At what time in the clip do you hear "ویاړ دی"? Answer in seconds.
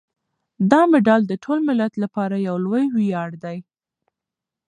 2.95-3.57